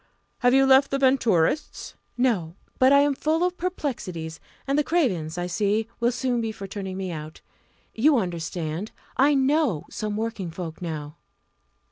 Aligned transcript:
"Have 0.39 0.55
you 0.55 0.65
left 0.65 0.89
the 0.89 0.97
Venturists?" 0.97 1.93
"No! 2.17 2.55
but 2.79 2.91
I 2.91 3.01
am 3.01 3.13
full 3.13 3.43
of 3.43 3.55
perplexities; 3.55 4.39
and 4.65 4.75
the 4.75 4.83
Cravens, 4.83 5.37
I 5.37 5.45
see, 5.45 5.87
will 5.99 6.11
soon 6.11 6.41
be 6.41 6.51
for 6.51 6.65
turning 6.65 6.97
me 6.97 7.11
out. 7.11 7.41
You 7.93 8.17
understand 8.17 8.91
I 9.17 9.35
know 9.35 9.85
some 9.91 10.17
working 10.17 10.49
folk 10.49 10.81
now!" 10.81 11.17